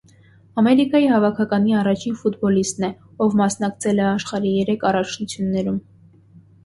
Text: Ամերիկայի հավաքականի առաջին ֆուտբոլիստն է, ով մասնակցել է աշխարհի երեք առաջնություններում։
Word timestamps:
Ամերիկայի 0.61 1.09
հավաքականի 1.11 1.75
առաջին 1.81 2.17
ֆուտբոլիստն 2.21 2.87
է, 2.87 2.91
ով 3.27 3.37
մասնակցել 3.43 4.03
է 4.07 4.09
աշխարհի 4.15 4.55
երեք 4.59 4.87
առաջնություններում։ 4.93 5.81